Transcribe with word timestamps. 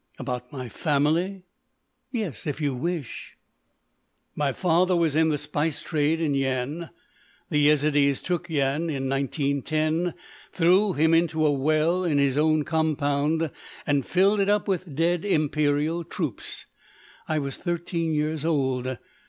"About 0.17 0.51
my 0.51 0.67
family? 0.67 1.43
Yes, 2.11 2.47
if 2.47 2.59
you 2.59 2.73
wish. 2.73 3.37
My 4.33 4.51
father 4.51 4.95
was 4.95 5.15
in 5.15 5.29
the 5.29 5.37
spice 5.37 5.83
trade 5.83 6.19
in 6.19 6.33
Yian. 6.33 6.89
The 7.51 7.67
Yezidees 7.67 8.19
took 8.19 8.47
Yian 8.47 8.91
in 8.91 9.07
1910, 9.07 10.15
threw 10.51 10.93
him 10.93 11.13
into 11.13 11.45
a 11.45 11.51
well 11.51 12.03
in 12.03 12.17
his 12.17 12.35
own 12.35 12.63
compound 12.63 13.51
and 13.85 14.03
filled 14.03 14.39
it 14.39 14.49
up 14.49 14.67
with 14.67 14.95
dead 14.95 15.23
imperial 15.23 16.03
troops. 16.03 16.65
I 17.27 17.37
was 17.37 17.57
thirteen 17.59 18.11
years 18.11 18.43
old.... 18.43 18.97